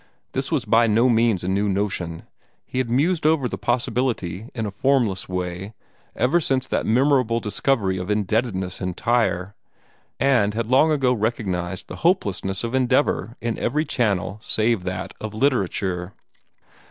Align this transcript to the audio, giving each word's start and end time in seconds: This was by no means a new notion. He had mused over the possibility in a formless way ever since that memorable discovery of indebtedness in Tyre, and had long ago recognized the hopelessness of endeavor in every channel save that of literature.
This 0.31 0.51
was 0.51 0.65
by 0.65 0.87
no 0.87 1.09
means 1.09 1.43
a 1.43 1.47
new 1.47 1.69
notion. 1.69 2.23
He 2.65 2.79
had 2.79 2.89
mused 2.89 3.23
over 3.23 3.47
the 3.47 3.55
possibility 3.59 4.49
in 4.55 4.65
a 4.65 4.71
formless 4.71 5.29
way 5.29 5.75
ever 6.15 6.41
since 6.41 6.65
that 6.65 6.87
memorable 6.87 7.39
discovery 7.39 7.99
of 7.99 8.09
indebtedness 8.09 8.81
in 8.81 8.95
Tyre, 8.95 9.53
and 10.19 10.55
had 10.55 10.65
long 10.71 10.91
ago 10.91 11.13
recognized 11.13 11.87
the 11.87 11.97
hopelessness 11.97 12.63
of 12.63 12.73
endeavor 12.73 13.37
in 13.41 13.59
every 13.59 13.85
channel 13.85 14.39
save 14.41 14.85
that 14.85 15.13
of 15.21 15.35
literature. 15.35 16.13